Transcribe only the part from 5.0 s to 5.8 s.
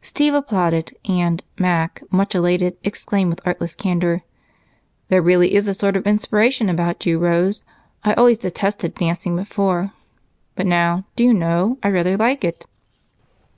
"There really is a